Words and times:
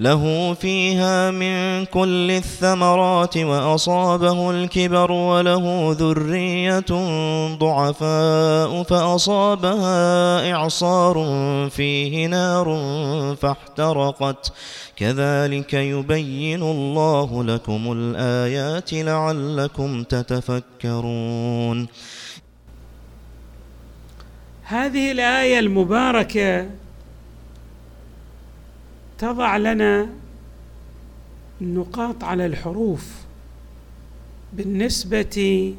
له 0.00 0.54
فيها 0.54 1.30
من 1.30 1.84
كل 1.84 2.30
الثمرات 2.30 3.36
وأصابه 3.36 4.50
الكبر 4.50 5.12
وله 5.12 5.96
ذرية 5.98 6.90
ضعفاء 7.58 8.82
فأصابها 8.82 10.52
إعصار 10.52 11.16
فيه 11.70 12.26
نار 12.26 12.66
فاحترقت. 13.40 14.52
كذلك 14.96 15.74
يبين 15.74 16.62
الله 16.62 17.44
لكم 17.44 17.92
الآيات 17.92 18.92
لعلكم 18.92 20.02
تتفكرون. 20.02 21.88
هذه 24.62 25.12
الآية 25.12 25.58
المباركة 25.58 26.66
تضع 29.20 29.56
لنا 29.56 30.08
النقاط 31.60 32.24
على 32.24 32.46
الحروف 32.46 33.14
بالنسبة 34.52 35.74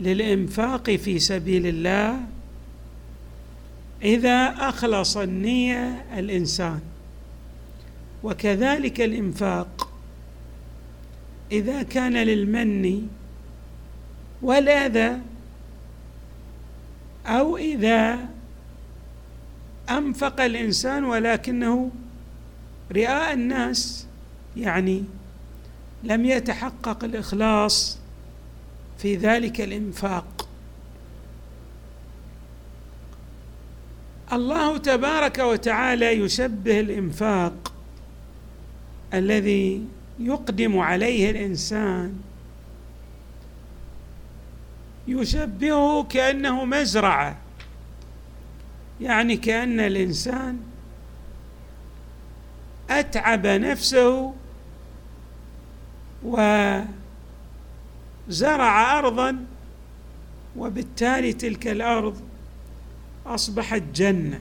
للإنفاق 0.00 0.90
في 0.90 1.18
سبيل 1.18 1.66
الله 1.66 2.20
إذا 4.02 4.54
أخلص 4.58 5.16
النية 5.16 6.04
الإنسان. 6.18 6.80
وكذلك 8.22 9.00
الإنفاق 9.00 9.88
إذا 11.52 11.82
كان 11.82 12.12
للمن 12.16 13.08
والآذى 14.42 15.18
أو 17.26 17.56
إذا 17.56 18.18
أنفق 19.90 20.40
الإنسان 20.40 21.04
ولكنه 21.04 21.90
رئاء 22.92 23.32
الناس 23.32 24.06
يعني 24.56 25.04
لم 26.02 26.24
يتحقق 26.24 27.04
الإخلاص 27.04 27.98
في 28.98 29.16
ذلك 29.16 29.60
الإنفاق. 29.60 30.48
الله 34.32 34.78
تبارك 34.78 35.38
وتعالى 35.38 36.06
يشبه 36.06 36.80
الإنفاق 36.80 37.72
الذي 39.14 39.84
يقدم 40.18 40.78
عليه 40.78 41.30
الإنسان 41.30 42.14
يشبهه 45.08 46.02
كأنه 46.02 46.64
مزرعة 46.64 47.38
يعني 49.00 49.36
كأن 49.36 49.80
الإنسان 49.80 50.58
أتعب 52.90 53.46
نفسه 53.46 54.34
وزرع 56.24 56.88
ارضا 58.98 59.46
وبالتالي 60.56 61.32
تلك 61.32 61.68
الأرض 61.68 62.20
أصبحت 63.26 63.82
جنة. 63.94 64.40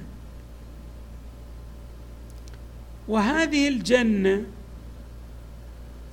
وهذه 3.07 3.67
الجنة 3.67 4.43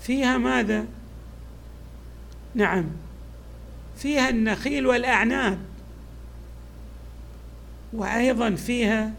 فيها 0.00 0.38
ماذا؟ 0.38 0.86
نعم 2.54 2.84
فيها 3.97 4.28
النخيل 4.28 4.86
والأعناب 4.86 5.58
وأيضا 7.92 8.50
فيها 8.50 9.12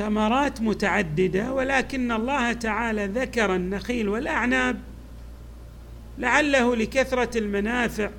ثمرات 0.00 0.60
متعددة 0.60 1.52
ولكن 1.52 2.12
الله 2.12 2.52
تعالى 2.52 3.06
ذكر 3.06 3.54
النخيل 3.54 4.08
والأعناب 4.08 4.80
لعله 6.18 6.76
لكثرة 6.76 7.38
المنافع 7.38 8.10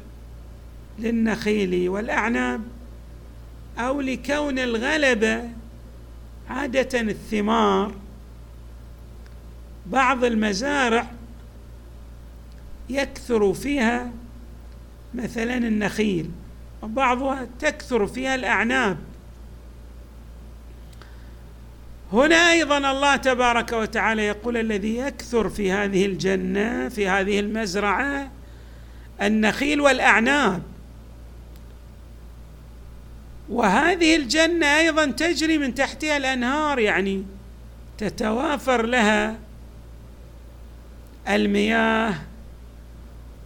للنخيل 0.99 1.89
والأعناب 1.89 2.61
أو 3.77 4.01
لكون 4.01 4.59
الغلبه 4.59 5.49
عادة 6.49 7.01
الثمار. 7.01 7.93
بعض 9.85 10.23
المزارع 10.23 11.07
يكثر 12.89 13.53
فيها 13.53 14.11
مثلا 15.13 15.57
النخيل 15.57 16.31
وبعضها 16.81 17.47
تكثر 17.59 18.07
فيها 18.07 18.35
الأعناب. 18.35 18.97
هنا 22.13 22.51
أيضا 22.51 22.77
الله 22.77 23.15
تبارك 23.15 23.71
وتعالى 23.71 24.25
يقول 24.25 24.57
الذي 24.57 24.97
يكثر 24.97 25.49
في 25.49 25.71
هذه 25.71 26.05
الجنة 26.05 26.89
في 26.89 27.07
هذه 27.07 27.39
المزرعة 27.39 28.31
النخيل 29.21 29.81
والأعناب. 29.81 30.63
وهذه 33.49 34.15
الجنة 34.15 34.65
أيضا 34.65 35.05
تجري 35.05 35.57
من 35.57 35.75
تحتها 35.75 36.17
الأنهار 36.17 36.79
يعني 36.79 37.23
تتوافر 37.97 38.85
لها 38.85 39.39
المياه 41.29 42.13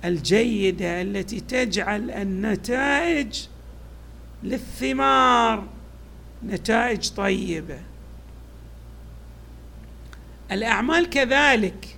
الجيدة 0.05 1.01
التي 1.01 1.39
تجعل 1.39 2.11
النتائج 2.11 3.45
للثمار 4.43 5.63
نتائج 6.45 7.09
طيبة. 7.09 7.79
الأعمال 10.51 11.09
كذلك 11.09 11.97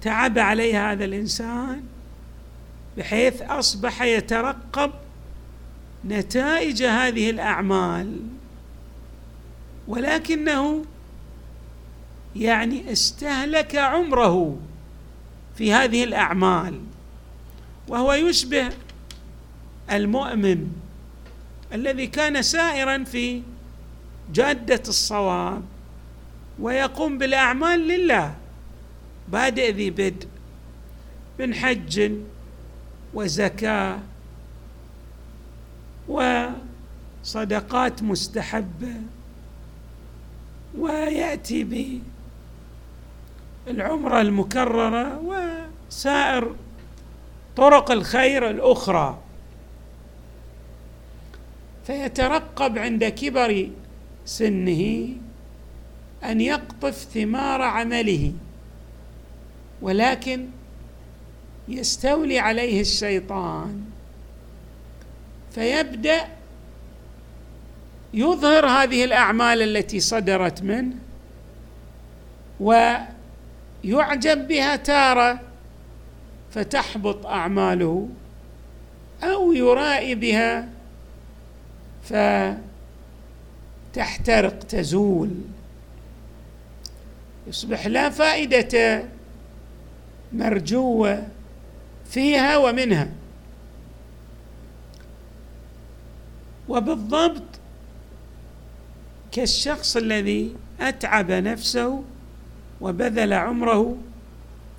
تعب 0.00 0.38
عليها 0.38 0.92
هذا 0.92 1.04
الإنسان 1.04 1.82
بحيث 2.96 3.42
أصبح 3.42 4.02
يترقب 4.02 4.92
نتائج 6.04 6.82
هذه 6.82 7.30
الأعمال 7.30 8.20
ولكنه 9.88 10.84
يعني 12.36 12.92
استهلك 12.92 13.76
عمره 13.76 14.58
في 15.56 15.72
هذه 15.72 16.04
الأعمال 16.04 16.80
وهو 17.88 18.12
يشبه 18.12 18.68
المؤمن 19.92 20.68
الذي 21.72 22.06
كان 22.06 22.42
سائرا 22.42 23.04
في 23.04 23.42
جادة 24.32 24.82
الصواب. 24.88 25.62
ويقوم 26.60 27.18
بالأعمال 27.18 27.80
لله. 27.88 28.34
بادئ 29.28 29.72
ذي 29.72 29.90
بدء 29.90 30.26
من 31.38 31.54
حج 31.54 32.12
وزكاة 33.14 33.98
وصدقات 37.24 38.02
مستحبة 38.02 38.94
ويأتي 40.78 41.64
بالعمرة 43.66 44.20
المكررة 44.20 45.18
وسائر 45.18 46.54
طرق 47.56 47.90
الخير 47.90 48.50
الأخرى. 48.50 49.18
فيترقب 51.86 52.78
عند 52.78 53.04
كبر 53.04 53.70
سنه 54.26 55.08
أن 56.24 56.40
يقطف 56.40 56.94
ثمار 57.14 57.62
عمله 57.62 58.32
ولكن 59.82 60.46
يستولي 61.68 62.38
عليه 62.38 62.80
الشيطان. 62.80 63.84
فيبدأ 65.54 66.28
يظهر 68.14 68.66
هذه 68.66 69.04
الأعمال 69.04 69.62
التي 69.62 70.00
صدرت 70.00 70.62
منه 70.62 70.94
يعجب 73.84 74.48
بها 74.48 74.76
تارة 74.76 75.40
فتحبط 76.50 77.26
أعماله 77.26 78.08
أو 79.22 79.52
يرائي 79.52 80.14
بها 80.14 80.68
فتحترق 83.94 84.58
تزول. 84.58 85.30
يصبح 87.48 87.86
لا 87.86 88.10
فائدة 88.10 89.04
مرجوه 90.32 91.26
فيها 92.10 92.56
ومنها. 92.56 93.08
وبالضبط 96.68 97.42
كالشخص 99.32 99.96
الذي 99.96 100.56
أتعب 100.80 101.30
نفسه 101.30 102.04
وبذل 102.80 103.32
عمره 103.32 103.96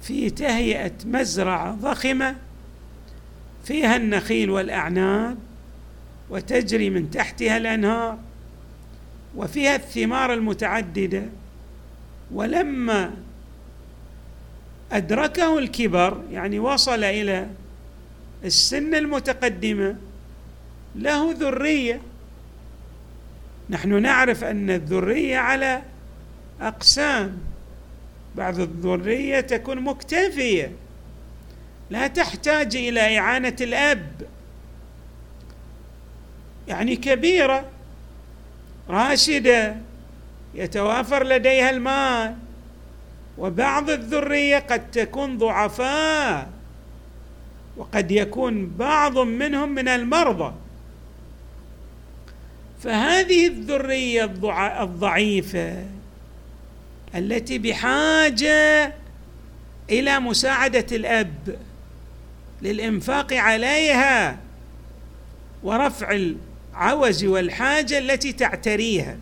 في 0.01 0.30
تهيئة 0.30 0.92
مزرعة 1.06 1.72
ضخمة 1.72 2.36
فيها 3.63 3.95
النخيل 3.95 4.50
والأعناب 4.50 5.38
وتجري 6.30 6.89
من 6.89 7.12
تحتها 7.12 7.57
الأنهار 7.57 8.18
وفيها 9.36 9.75
الثمار 9.75 10.33
المتعددة 10.33 11.24
ولما 12.34 13.14
أدركه 14.92 15.60
الكبر 15.60 16.24
يعني 16.31 16.60
وصل 16.60 17.04
إلى 17.04 17.48
السن 18.44 18.96
المتقدمة 18.96 19.96
له 20.96 21.31
ذرية. 21.31 22.02
نحن 23.70 24.02
نعرف 24.02 24.44
أن 24.44 24.70
الذرية 24.70 25.38
على 25.38 25.81
أقسام. 26.62 27.38
بعض 28.36 28.60
الذرية 28.60 29.40
تكون 29.40 29.80
مكتفية 29.80 30.72
لا 31.90 32.08
تحتاج 32.08 32.75
إلى 32.75 33.20
إعانة 33.20 33.56
الأب. 33.62 34.12
يعني 36.68 36.96
كبيرة 36.96 37.66
راشدة 38.90 39.75
يتوافر 40.54 41.24
لديها 41.24 41.69
المال. 41.69 42.36
وبعض 43.38 43.90
الذرية 43.90 44.60
قد 44.60 44.92
تكون 44.92 45.38
ضعفاء 45.38 46.50
وقد 47.78 48.12
يكون 48.12 48.68
بعض 48.78 49.18
منهم 49.18 49.69
من 49.69 49.88
المرضى. 49.88 50.54
فهذه 52.84 53.48
الذرية 53.48 54.24
الضعيفة 54.84 55.86
التي 57.16 57.57
بحاجة 57.57 58.94
إلى 59.90 60.19
مساعدة 60.19 60.86
الأب 60.92 61.57
للإنفاق 62.62 63.34
عليها 63.34 64.38
ورفع 65.63 66.19
العوز 66.75 67.24
والحاجة 67.25 67.98
التي 67.98 68.34
تعتريها. 68.34 69.18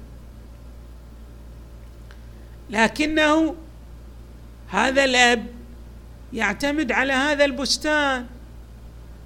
لكنه 2.69 3.55
هذا 4.69 5.03
الأب 5.03 5.45
يعتمد 6.33 6.91
على 6.91 7.13
هذا 7.13 7.45
البستان 7.45 8.25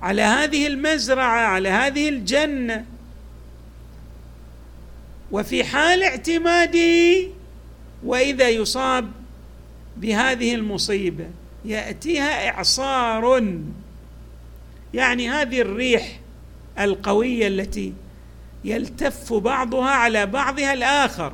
على 0.02 0.22
هذه 0.22 0.68
المزرعة 0.68 1.48
على 1.48 1.70
هذه 1.70 2.10
الجنة. 2.10 2.86
وفي 5.32 5.64
حال 5.64 6.04
اعتماده 6.04 7.28
وإذا 8.04 8.50
يصاب 8.50 9.12
بهذه 9.98 10.56
المصيبة 10.56 11.26
يأتيها 11.66 12.50
إعصار. 12.50 13.44
يعني 14.94 15.30
هذه 15.30 15.62
الريح 15.62 16.20
القوية 16.80 17.48
التي 17.48 17.94
يلتف 18.64 19.34
بعضها 19.34 19.90
على 19.90 20.26
بعضها 20.26 20.74
الآخر. 20.74 21.34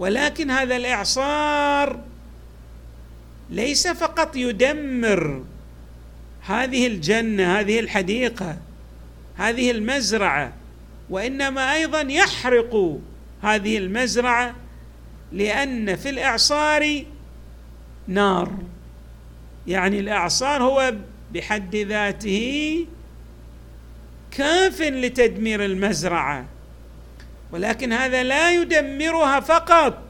ولكن 0.00 0.50
هذا 0.50 0.76
الإعصار 0.76 2.00
ليس 3.50 3.88
فقط 3.88 4.36
يدمر 4.36 5.44
هذه 6.40 6.86
الجنة 6.86 7.60
هذه 7.60 7.80
الحديقة 7.80 8.56
هذه 9.36 9.70
المزرعة 9.70 10.52
وإنما 11.10 11.74
أيضا 11.74 12.00
يحرق 12.00 12.98
هذه 13.42 13.78
المزرعة 13.78 14.54
لأن 15.32 15.96
في 15.96 16.10
الإعصار 16.10 17.04
نار. 18.08 18.52
يعني 19.66 20.00
الإعصار 20.00 20.62
هو 20.62 20.94
بحد 21.34 21.76
ذاته 21.76 22.86
كاف 24.30 24.80
لتدمير 24.80 25.64
المزرعة. 25.64 26.46
ولكن 27.52 27.92
هذا 27.92 28.22
لا 28.22 28.54
يدمرها 28.54 29.40
فقط 29.40 30.02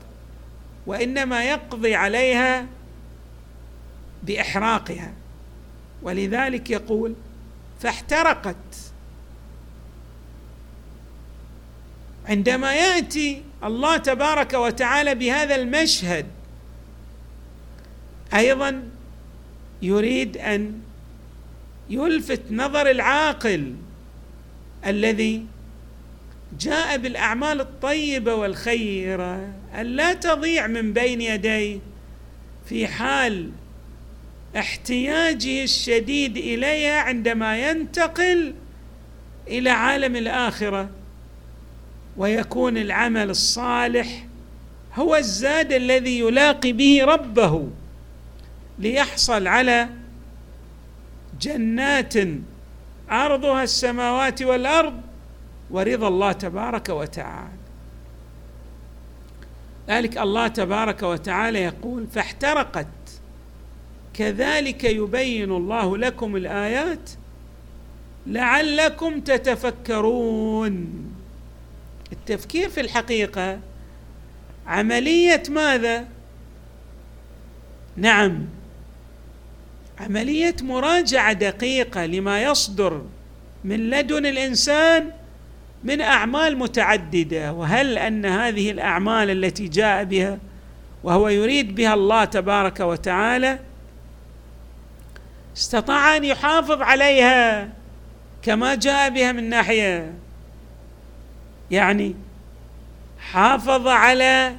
وإنما 0.87 1.45
يقضي 1.45 1.95
عليها 1.95 2.67
بإحراقها. 4.23 5.13
ولذلك 6.03 6.71
يقول 6.71 7.15
فاحترقت. 7.81 8.57
عندما 12.29 12.75
يأتي 12.75 13.43
الله 13.65 13.97
تبارك 13.97 14.53
وتعالى 14.53 15.15
بهذا 15.15 15.55
المشهد 15.55 16.27
أيضا 18.35 18.83
يريد 19.83 20.37
أن 20.37 20.81
يلفت 21.91 22.43
نظر 22.51 22.91
العاقل 22.91 23.75
الذي 24.87 25.47
جاء 26.59 26.99
بالأعمال 26.99 27.61
الطيبة 27.61 28.35
والخيرة 28.35 29.49
أن 29.75 29.87
لا 29.87 30.13
تضيع 30.13 30.67
من 30.67 30.93
بين 30.93 31.21
يديه 31.21 31.79
في 32.67 32.87
حال 32.87 33.51
احتياجه 34.57 35.65
الشديد 35.65 36.37
اليها 36.37 37.01
عندما 37.01 37.71
ينتقل 37.71 38.55
إلى 39.49 39.71
عالم 39.71 40.17
الآخرة 40.17 40.91
ويكون 42.17 42.77
العمل 42.77 43.31
الصالح 43.31 44.27
هو 44.95 45.17
الزاد 45.17 45.73
الذي 45.73 46.19
يلاقي 46.19 46.73
به 46.73 47.05
ربه 47.05 47.69
ليحصل 48.79 49.47
على 49.47 49.89
جنات 51.41 52.15
عرضها 53.09 53.63
السماوات 53.63 54.43
والأرض 54.43 55.01
ورضا 55.71 56.09
الله 56.09 56.33
تبارك 56.33 56.89
وتعالى. 56.89 57.61
ذلك 59.89 60.19
الله 60.19 60.49
تبارك 60.49 61.03
وتعالى 61.03 61.59
يقول 61.63 62.07
فاحترقت. 62.07 62.87
كذلك 64.15 64.85
يبين 64.85 65.51
الله 65.51 65.97
لكم 65.97 66.37
الآيات 66.37 67.11
لعلكم 68.27 69.21
تتفكرون. 69.21 71.05
التفكير 72.13 72.69
في 72.69 72.81
الحقيقة 72.81 73.59
عملية 74.67 75.43
ماذا؟ 75.49 76.09
نعم. 77.97 78.47
عملية 80.01 80.57
مراجعة 80.63 81.33
دقيقة 81.33 82.07
لما 82.07 82.43
يصدر 82.43 83.03
من 83.65 83.91
لدن 83.91 84.27
الإنسان 84.27 85.11
من 85.85 86.01
أعمال 86.01 86.59
متعددة 86.59 87.53
وهل 87.53 87.99
أن 87.99 88.27
هذه 88.27 88.71
الأعمال 88.71 89.31
التي 89.31 89.69
جاء 89.69 90.05
بها 90.05 90.39
وهو 91.05 91.29
يريد 91.29 91.75
بها 91.75 91.95
الله 91.95 92.25
تبارك 92.25 92.81
وتعالى 92.81 93.59
استطاع 95.57 96.17
أن 96.17 96.25
يحافظ 96.25 96.83
عليها 96.83 97.69
كما 98.43 98.75
جاء 98.75 99.11
بها 99.11 99.33
من 99.33 99.49
ناحية؟ 99.49 100.15
يعني 101.71 102.15
حافظ 103.19 103.87
على 103.87 104.57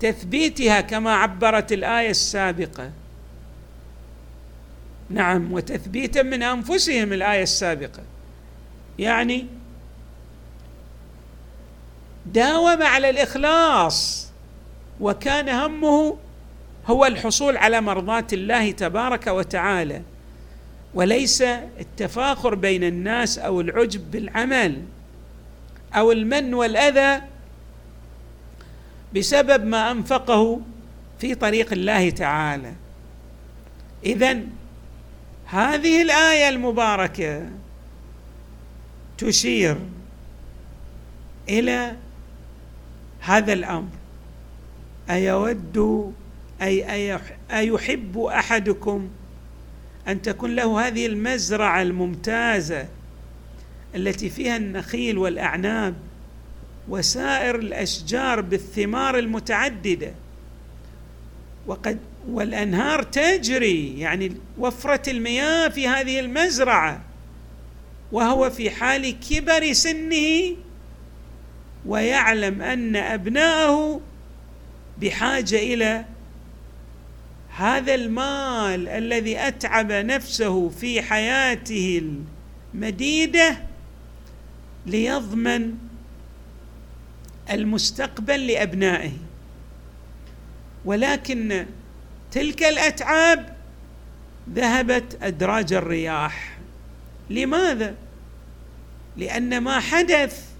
تثبيتها 0.00 0.80
كما 0.80 1.14
عبرت 1.14 1.72
الآية 1.72 2.10
السابقة. 2.10 2.90
نعم 5.10 5.52
وتثبيتا 5.52 6.22
من 6.22 6.42
أنفسهم 6.42 7.12
الآية 7.12 7.42
السابقة. 7.42 8.02
يعني 8.98 9.46
داوم 12.26 12.82
على 12.82 13.10
الإخلاص 13.10 14.28
وكان 15.00 15.48
همه 15.48 16.16
هو 16.86 17.06
الحصول 17.06 17.56
على 17.56 17.80
مرضاه 17.80 18.26
الله 18.32 18.70
تبارك 18.70 19.26
وتعالى. 19.26 20.02
وليس 20.94 21.42
التفاخر 21.80 22.54
بين 22.54 22.84
الناس 22.84 23.38
أو 23.38 23.60
العجب 23.60 24.10
بالعمل 24.10 24.82
أو 25.94 26.12
المن 26.12 26.54
والأذى 26.54 27.22
بسبب 29.16 29.64
ما 29.64 29.90
أنفقه 29.90 30.60
في 31.18 31.34
طريق 31.34 31.72
الله 31.72 32.10
تعالى. 32.10 32.72
اذا 34.04 34.40
هذه 35.46 36.02
الآية 36.02 36.48
المباركة 36.48 37.48
تشير 39.18 39.78
إلى 41.48 41.96
هذا 43.22 43.52
الأمر. 43.52 43.88
أيود 45.10 46.12
أي 46.62 47.18
أيحب 47.50 48.18
أحدكم 48.18 49.08
أن 50.08 50.22
تكون 50.22 50.54
له 50.54 50.86
هذه 50.86 51.06
المزرعة 51.06 51.82
الممتازة 51.82 52.88
التي 53.94 54.30
فيها 54.30 54.56
النخيل 54.56 55.18
والأعناب 55.18 55.94
وسائر 56.88 57.54
الأشجار 57.54 58.40
بالثمار 58.40 59.18
المتعددة. 59.18 60.12
وقد 61.66 61.98
والأنهار 62.28 63.02
تجري 63.02 64.00
يعني 64.00 64.32
وفرة 64.58 65.10
المياه 65.10 65.68
في 65.68 65.88
هذه 65.88 66.20
المزرعة 66.20 67.00
وهو 68.12 68.50
في 68.50 68.70
حال 68.70 69.20
كبر 69.20 69.72
سنه 69.72 70.56
ويعلم 71.86 72.62
أن 72.62 72.96
ابناءه 72.96 74.00
بحاجة 75.00 75.56
إلى 75.56 76.04
هذا 77.56 77.94
المال 77.94 78.88
الذي 78.88 79.38
أتعب 79.38 79.92
نفسه 79.92 80.68
في 80.68 81.02
حياته 81.02 82.02
المديدة 82.74 83.56
ليضمن 84.86 85.74
المستقبل 87.50 88.46
لأبنائه. 88.46 89.12
ولكن 90.84 91.66
تلك 92.30 92.62
الأتعاب 92.62 93.56
ذهبت 94.50 95.18
أدراج 95.22 95.72
الرياح. 95.72 96.58
لماذا؟ 97.30 97.94
لأن 99.16 99.58
ما 99.58 99.80
حدث 99.80 100.51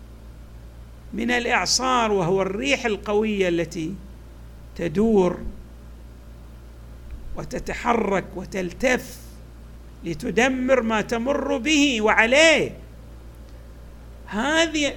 من 1.14 1.30
الإعصار 1.30 2.12
وهو 2.12 2.42
الريح 2.42 2.86
القوية 2.86 3.48
التي 3.48 3.94
تدور 4.76 5.38
وتتحرك 7.36 8.24
وتلتف 8.36 9.16
لتدمر 10.04 10.82
ما 10.82 11.00
تمر 11.00 11.56
به 11.56 12.02
وعليه. 12.02 12.76
هذه 14.26 14.92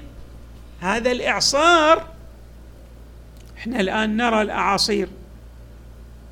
هذا 0.80 1.12
الإعصار 1.12 2.08
إحنا 3.58 3.80
الآن 3.80 4.18
نرى 4.18 4.42
الأعاصير 4.42 5.08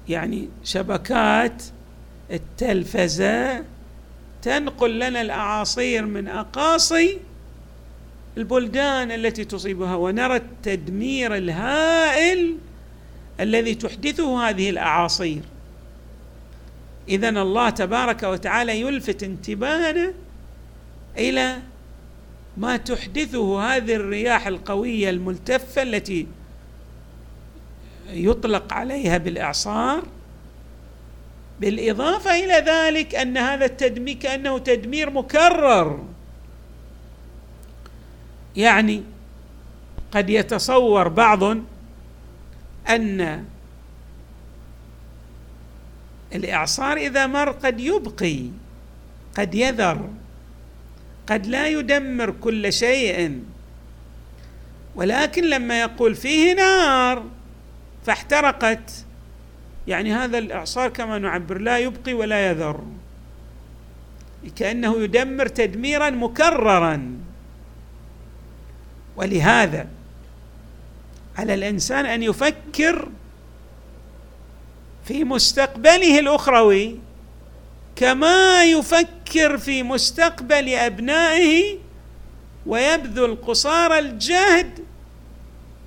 يعني 0.10 0.50
شبكات 0.64 1.64
التلفزة 2.32 3.64
تنقل 4.42 5.00
لنا 5.00 5.22
الأعاصير 5.22 6.06
من 6.06 6.28
أقاصي 6.28 7.20
البلدان 8.38 9.12
التي 9.12 9.46
تصيبها 9.46 9.96
ونرى 9.96 10.36
التدمير 10.36 11.36
الهائل 11.36 12.58
الذي 13.40 13.76
تحدثه 13.76 14.50
هذه 14.50 14.70
الأعاصير. 14.70 15.42
اذا 17.10 17.30
الله 17.30 17.70
تبارك 17.70 18.24
وتعالى 18.24 18.82
يلفت 18.82 19.24
انتباهنا 19.24 20.14
إلى 21.18 21.58
ما 22.58 22.78
تحدثه 22.78 23.62
هذه 23.62 23.96
الرياح 23.96 24.48
القوية 24.48 25.10
الملتفة 25.10 25.82
التي 25.82 26.28
يطلق 28.10 28.74
عليها 28.74 29.18
بالإعصار. 29.18 30.04
بالإضافة 31.60 32.32
إلى 32.32 32.54
ذلك 32.54 33.16
أن 33.16 33.38
هذا 33.38 33.66
التدمير 33.66 34.16
كأنه 34.16 34.58
تدمير 34.58 35.10
مكرر. 35.10 36.04
يعني 38.58 39.04
قد 40.12 40.30
يتصور 40.30 41.08
بعض 41.08 41.44
أن 42.90 43.46
الإعصار 46.36 46.98
إذا 46.98 47.28
مر 47.28 47.52
قد 47.52 47.80
يبقي 47.80 48.40
قد 49.38 49.56
يذر 49.56 50.10
قد 51.28 51.46
لا 51.46 51.68
يدمر 51.68 52.32
كل 52.42 52.74
شيء. 52.74 53.42
ولكن 54.96 55.44
لما 55.44 55.82
يقول 55.82 56.16
فيه 56.16 56.54
نار 56.54 57.24
فاحترقت 58.06 59.06
يعني 59.88 60.14
هذا 60.14 60.38
الإعصار 60.38 60.90
كما 60.90 61.18
نعبر 61.18 61.58
لا 61.58 61.78
يبقي 61.78 62.14
ولا 62.14 62.50
يذر 62.50 62.80
كانه 64.56 65.02
يدمر 65.02 65.48
تدميرا 65.48 66.10
مكررا. 66.10 67.23
ولهذا 69.16 69.88
على 71.38 71.54
الإنسان 71.54 72.06
أن 72.06 72.24
يفكر 72.24 73.10
في 75.06 75.24
مستقبله 75.24 76.20
الأخروي 76.20 77.00
كما 77.96 78.64
يفكر 78.64 79.58
في 79.58 79.84
مستقبل 79.84 80.70
أبنائه 80.70 81.78
ويبذل 82.66 83.36
قصارى 83.36 84.00
الجهد 84.00 84.80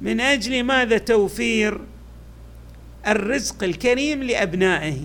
من 0.00 0.20
أجل 0.20 0.62
ماذا؟ 0.62 0.98
توفير 0.98 1.80
الرزق 3.06 3.64
الكريم 3.64 4.22
لأبنائه. 4.22 5.02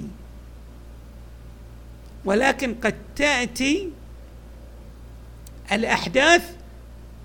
ولكن 2.25 2.75
قد 2.75 2.95
تأتي 3.15 3.89
الأحداث 5.71 6.55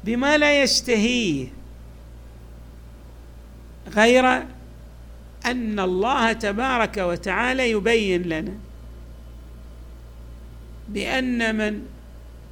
بما 0.07 0.39
لا 0.39 0.63
يشتهيه 0.63 1.49
غير 3.89 4.27
أن 5.47 5.81
الله 5.81 6.33
تبارك 6.33 6.97
وتعالى 6.97 7.71
يبين 7.71 8.23
لنا 8.23 8.55
بأن 10.89 11.57
من 11.57 11.87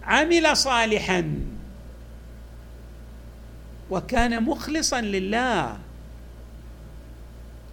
عمل 0.04 0.56
صالحا 0.56 1.34
وكان 3.90 4.42
مخلصا 4.42 5.00
لله 5.00 5.78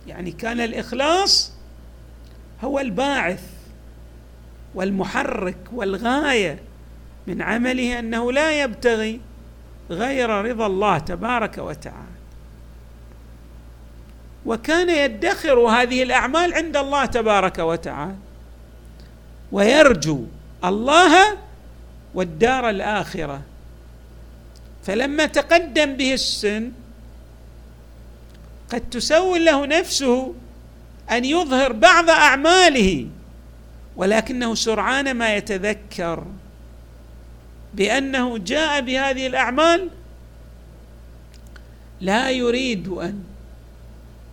يعني 0.08 0.32
كان 0.32 0.60
الإخلاص 0.60 1.54
هو 2.64 2.80
الباعث 2.80 3.44
والمحرك 4.76 5.58
والغاية 5.74 6.60
من 7.28 7.42
عمله 7.42 8.00
أنه 8.00 8.32
لا 8.32 8.64
يبتغي 8.64 9.20
غير 9.92 10.30
رضا 10.30 10.66
الله 10.66 10.98
تبارك 10.98 11.58
وتعالى. 11.58 12.22
وكان 14.46 14.90
يدخر 14.90 15.60
هذه 15.60 16.04
الأعمال 16.04 16.54
عند 16.54 16.78
الله 16.78 17.06
تبارك 17.06 17.60
وتعالى. 17.60 18.16
ويرجو 19.52 20.24
الله 20.66 21.38
والدار 22.14 22.70
الآخرة. 22.70 23.42
فلما 24.84 25.26
تقدم 25.26 25.94
به 25.94 26.14
السن 26.14 26.72
قد 28.70 28.90
تسول 28.90 29.46
له 29.46 29.66
نفسه 29.66 30.34
أن 31.12 31.26
يظهر 31.26 31.72
بعض 31.72 32.10
أعماله 32.10 33.08
ولكنه 33.96 34.56
سرعان 34.56 35.14
ما 35.14 35.36
يتذكر. 35.36 36.24
بأنه 37.74 38.38
جاء 38.38 38.82
بهذه 38.82 39.28
الأعمال 39.28 39.90
لا 42.02 42.32
يريد 42.32 42.88
أن 42.88 43.24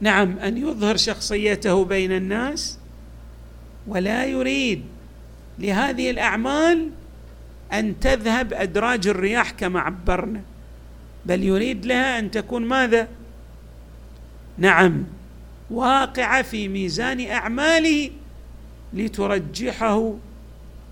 نعم 0.00 0.38
أن 0.38 0.56
يظهر 0.56 0.96
شخصيته 0.96 1.84
بين 1.84 2.12
الناس 2.12 2.78
ولا 3.86 4.24
يريد 4.24 4.84
لهذه 5.58 6.10
الأعمال 6.10 6.90
أن 7.72 8.00
تذهب 8.00 8.52
أدراج 8.52 9.08
الرياح 9.08 9.50
كما 9.50 9.80
عبرنا 9.80 10.40
بل 11.26 11.44
يريد 11.44 11.86
لها 11.86 12.18
أن 12.18 12.30
تكون 12.30 12.66
ماذا؟ 12.66 13.08
نعم 14.58 15.04
واقعة 15.70 16.42
في 16.42 16.68
ميزان 16.68 17.30
أعماله 17.30 18.10
لترجحه 18.94 20.14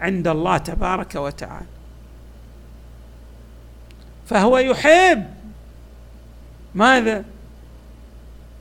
عند 0.00 0.29
الله 0.29 0.59
تبارك 0.59 1.15
وتعالى. 1.15 1.75
فهو 4.26 4.59
يحب. 4.59 5.25
ماذا؟ 6.75 7.25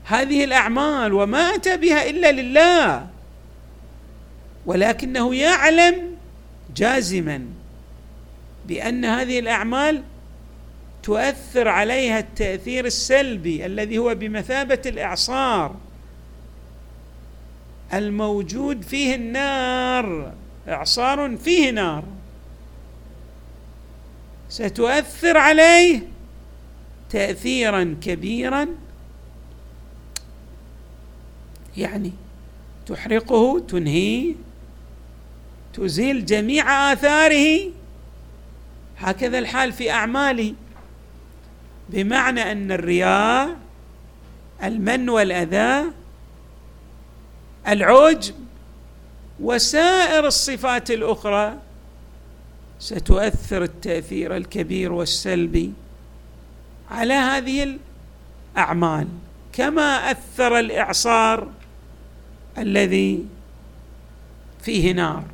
هذه 0.04 0.44
الأعمال 0.44 1.12
وما 1.12 1.54
اتى 1.54 1.76
بها 1.76 2.10
إلا 2.10 2.32
لله. 2.32 3.06
ولكنه 4.66 5.34
يعلم 5.34 6.16
جازما 6.76 7.46
بأن 8.66 9.04
هذه 9.04 9.38
الأعمال 9.38 10.02
تؤثر 11.02 11.68
عليها 11.68 12.18
التأثير 12.18 12.86
السلبي 12.86 13.66
الذي 13.66 13.98
هو 13.98 14.14
بمثابة 14.14 14.82
الإعصار 14.86 15.74
الموجود 17.94 18.82
فيه 18.82 19.14
النار. 19.14 20.32
إعصار 20.68 21.36
فيه 21.36 21.70
نار. 21.70 22.04
ستؤثر 24.48 25.36
عليه 25.36 26.02
تاثيرا 27.10 27.96
كبيرا 28.02 28.68
يعني 31.76 32.12
تحرقه 32.86 33.60
تنهيه 33.60 34.34
تزيل 35.74 36.24
جميع 36.24 36.92
آثاره. 36.92 37.70
هكذا 38.98 39.38
الحال 39.38 39.72
في 39.72 39.90
اعماله 39.90 40.54
بمعنى 41.88 42.52
أن 42.52 42.72
الرياء 42.72 43.56
المن 44.64 45.08
والأذى 45.08 45.84
العجب 47.68 48.34
وسائر 49.40 50.26
الصفات 50.26 50.90
الأخرى 50.90 51.58
ستؤثر 52.78 53.62
التأثير 53.62 54.36
الكبير 54.36 54.92
والسلبي 54.92 55.72
على 56.90 57.14
هذه 57.14 57.76
الأعمال 58.56 59.08
كما 59.52 60.10
أثر 60.10 60.58
الإعصار 60.58 61.48
الذي 62.58 63.26
فيه 64.62 64.92
نار. 64.92 65.24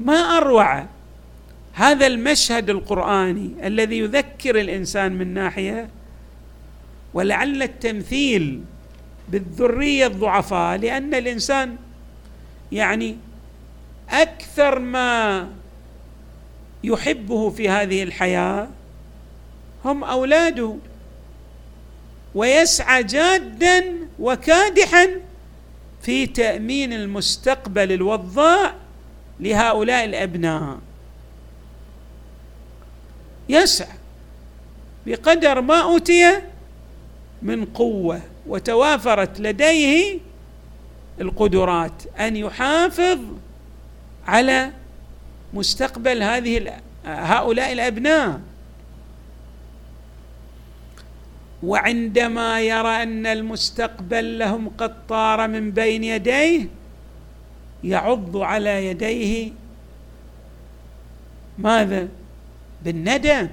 ما 0.00 0.16
أروع 0.16 0.86
هذا 1.72 2.06
المشهد 2.06 2.70
القرآني 2.70 3.66
الذي 3.66 3.98
يذكر 3.98 4.60
الإنسان 4.60 5.12
من 5.12 5.34
ناحية 5.34 5.88
ولعل 7.14 7.62
التمثيل 7.62 8.62
بالذرية 9.28 10.06
الضعفاء 10.06 10.78
لأن 10.78 11.14
الإنسان 11.14 11.76
يعني 12.72 13.16
أكثر 14.10 14.78
ما 14.78 15.48
يحبه 16.84 17.50
في 17.50 17.68
هذه 17.68 18.02
الحياة 18.02 18.68
هم 19.84 20.04
أولاده. 20.04 20.76
ويسعى 22.34 23.02
جادا 23.02 23.94
وكادحا 24.18 25.08
في 26.02 26.26
تأمين 26.26 26.92
المستقبل 26.92 27.92
الوضاء 27.92 28.74
لهؤلاء 29.40 30.04
الأبناء. 30.04 30.78
يسعى 33.48 33.96
بقدر 35.06 35.60
ما 35.60 35.82
أوتي 35.82 36.40
من 37.42 37.64
قوة 37.64 38.20
وتوافرت 38.46 39.40
لديه 39.40 40.18
القدرات 41.20 42.02
أن 42.20 42.36
يحافظ 42.36 43.18
على 44.26 44.72
مستقبل 45.54 46.22
هذه 46.22 46.80
هؤلاء 47.04 47.72
الأبناء. 47.72 48.40
وعندما 51.62 52.60
يرى 52.60 53.02
أن 53.02 53.26
المستقبل 53.26 54.38
لهم 54.38 54.68
قد 54.68 55.06
طار 55.06 55.48
من 55.48 55.70
بين 55.70 56.04
يديه 56.04 56.68
يعض 57.84 58.36
على 58.36 58.86
يديه. 58.86 59.52
ماذا؟ 61.58 62.08
بالندى. 62.84 63.48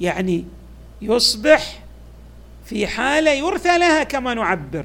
يعني 0.00 0.44
يصبح 1.02 1.82
في 2.64 2.86
حالة 2.86 3.30
يرثى 3.30 3.78
لها 3.78 4.02
كما 4.04 4.34
نعبر 4.34 4.84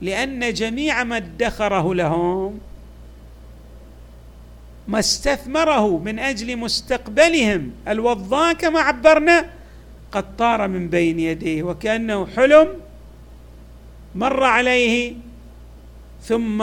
لأن 0.00 0.52
جميع 0.52 1.04
ما 1.04 1.16
ادخره 1.16 1.94
لهم 1.94 2.58
ما 4.88 4.98
استثمره 4.98 5.98
من 5.98 6.18
أجل 6.18 6.56
مستقبلهم. 6.56 7.72
الوضاء 7.88 8.52
كما 8.52 8.80
عبرنا 8.80 9.50
قد 10.12 10.36
طار 10.36 10.68
من 10.68 10.88
بين 10.88 11.20
يديه 11.20 11.62
وكأنه 11.62 12.26
حلم 12.26 12.68
مر 14.14 14.44
عليه 14.44 15.14
ثم 16.22 16.62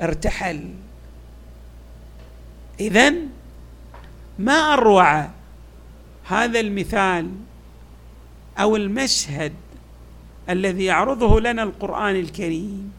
ارتحل. 0.00 0.68
اذا 2.80 3.14
ما 4.38 4.52
أروع 4.52 5.28
هذا 6.24 6.60
المثال 6.60 7.30
أو 8.58 8.76
المشهد 8.76 9.52
الذي 10.50 10.84
يعرضه 10.84 11.40
لنا 11.40 11.62
القرآن 11.62 12.16
الكريم 12.16 12.92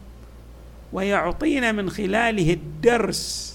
ويعطينا 0.92 1.72
من 1.72 1.90
خلاله 1.90 2.52
الدرس 2.52 3.53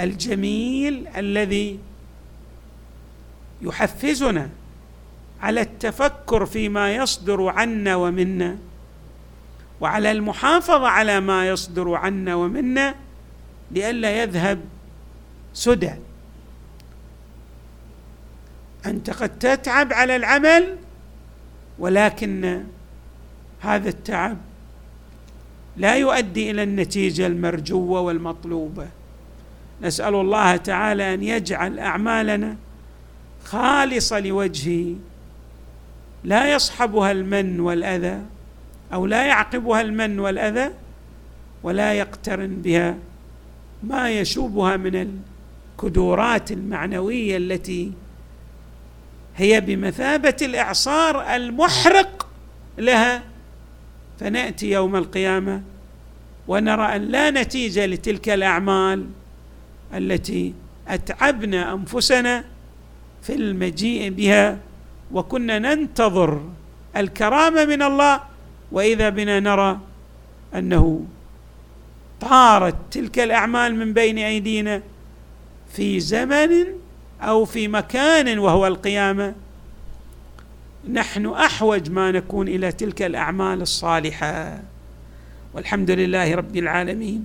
الجميل 0.00 1.08
الذي 1.16 1.78
يحفزنا 3.62 4.50
على 5.40 5.60
التفكر 5.60 6.46
فيما 6.46 6.96
يصدر 6.96 7.48
عنا 7.48 7.96
ومنا 7.96 8.58
وعلى 9.80 10.12
المحافظة 10.12 10.88
على 10.88 11.20
ما 11.20 11.48
يصدر 11.48 11.94
عنا 11.94 12.34
ومنا 12.34 12.94
لئلا 13.70 14.22
يذهب 14.22 14.60
سدى. 15.54 15.92
أنت 18.86 19.10
قد 19.10 19.38
تتعب 19.38 19.92
على 19.92 20.16
العمل 20.16 20.76
ولكن 21.78 22.64
هذا 23.60 23.88
التعب 23.88 24.36
لا 25.76 25.96
يؤدي 25.96 26.50
إلى 26.50 26.62
النتيجة 26.62 27.26
المرجوة 27.26 28.00
والمطلوبة. 28.00 28.88
نسأل 29.84 30.14
الله 30.14 30.56
تعالى 30.56 31.14
أن 31.14 31.22
يجعل 31.22 31.78
أعمالنا 31.78 32.56
خالصة 33.44 34.20
لوجهه. 34.20 34.94
لا 36.24 36.52
يصحبها 36.54 37.10
المن 37.12 37.60
والأذى 37.60 38.22
أو 38.92 39.06
لا 39.06 39.24
يعقبها 39.24 39.80
المن 39.80 40.18
والأذى 40.18 40.70
ولا 41.62 41.92
يقترن 41.92 42.62
بها 42.62 42.96
ما 43.82 44.10
يشوبها 44.10 44.76
من 44.76 45.20
الكدورات 45.78 46.52
المعنوية 46.52 47.36
التي 47.36 47.92
هي 49.36 49.60
بمثابة 49.60 50.36
الإعصار 50.42 51.34
المحرق 51.34 52.28
لها. 52.78 53.22
فنأتي 54.20 54.70
يوم 54.70 54.96
القيامة 54.96 55.62
ونرى 56.48 56.96
أن 56.96 57.02
لا 57.02 57.30
نتيجة 57.30 57.86
لتلك 57.86 58.28
الأعمال. 58.28 59.06
التي 59.94 60.54
أتعبنا 60.88 61.72
أنفسنا 61.72 62.44
في 63.22 63.34
المجيء 63.34 64.10
بها 64.10 64.58
وكنا 65.12 65.58
ننتظر 65.58 66.42
الكرامة 66.96 67.64
من 67.64 67.82
الله 67.82 68.20
وإذا 68.72 69.08
بنا 69.08 69.40
نرى 69.40 69.78
أنه 70.54 71.04
طارت 72.20 72.74
تلك 72.90 73.18
الأعمال 73.18 73.76
من 73.76 73.92
بين 73.92 74.18
أيدينا 74.18 74.82
في 75.72 76.00
زمن 76.00 76.66
أو 77.22 77.44
في 77.44 77.68
مكان 77.68 78.38
وهو 78.38 78.66
القيامة 78.66 79.34
نحن 80.92 81.26
أحوج 81.26 81.90
ما 81.90 82.10
نكون 82.10 82.48
إلى 82.48 82.72
تلك 82.72 83.02
الأعمال 83.02 83.62
الصالحة. 83.62 84.62
والحمد 85.54 85.90
لله 85.90 86.34
رب 86.34 86.56
العالمين. 86.56 87.24